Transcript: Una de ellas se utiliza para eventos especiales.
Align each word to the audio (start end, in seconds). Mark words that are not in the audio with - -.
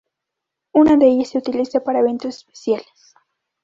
Una 0.73 0.97
de 0.97 1.05
ellas 1.05 1.29
se 1.29 1.37
utiliza 1.37 1.83
para 1.83 1.99
eventos 1.99 2.37
especiales. 2.37 3.13